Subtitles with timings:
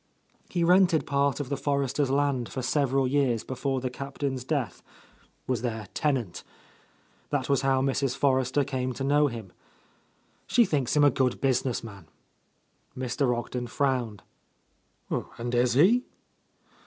[0.49, 4.81] He rented part of the Forresters' land for several years before the Captain's death,—
[5.47, 6.43] ^was their tenant.
[7.29, 8.17] That was how Mrs.
[8.17, 9.53] Forrester came to know him.
[10.47, 12.07] She thinks him a good business man."
[12.97, 13.37] Mr.
[13.37, 14.23] Ogden frowned.
[15.37, 16.05] "And is he?"